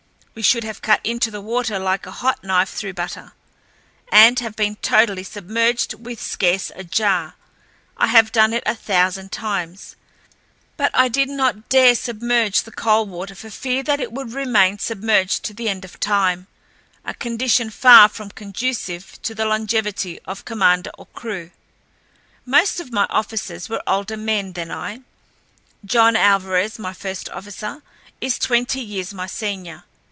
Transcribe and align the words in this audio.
We 0.33 0.41
should 0.41 0.63
have 0.63 0.81
cut 0.81 1.01
into 1.03 1.29
the 1.29 1.41
water 1.41 1.77
like 1.77 2.05
a 2.05 2.11
hot 2.23 2.41
knife 2.41 2.69
through 2.69 2.93
butter, 2.93 3.33
and 4.13 4.39
have 4.39 4.55
been 4.55 4.77
totally 4.77 5.23
submerged 5.23 5.93
with 5.95 6.21
scarce 6.21 6.71
a 6.73 6.85
jar—I 6.85 8.07
have 8.07 8.31
done 8.31 8.53
it 8.53 8.63
a 8.65 8.73
thousand 8.73 9.33
times—but 9.33 10.89
I 10.93 11.09
did 11.09 11.27
not 11.27 11.67
dare 11.67 11.95
submerge 11.95 12.63
the 12.63 12.71
Coldwater 12.71 13.35
for 13.35 13.49
fear 13.49 13.83
that 13.83 13.99
it 13.99 14.13
would 14.13 14.31
remain 14.31 14.79
submerged 14.79 15.43
to 15.43 15.53
the 15.53 15.67
end 15.67 15.83
of 15.83 15.99
time—a 15.99 17.13
condition 17.15 17.69
far 17.69 18.07
from 18.07 18.29
conducive 18.29 19.21
to 19.23 19.35
the 19.35 19.43
longevity 19.43 20.17
of 20.21 20.45
commander 20.45 20.91
or 20.97 21.07
crew. 21.07 21.51
Most 22.45 22.79
of 22.79 22.93
my 22.93 23.05
officers 23.09 23.67
were 23.67 23.83
older 23.85 24.17
men 24.17 24.53
than 24.53 24.71
I. 24.71 25.01
John 25.83 26.15
Alvarez, 26.15 26.79
my 26.79 26.93
first 26.93 27.27
officer, 27.31 27.83
is 28.21 28.39
twenty 28.39 28.79
years 28.79 29.13
my 29.13 29.27
senior. 29.27 29.83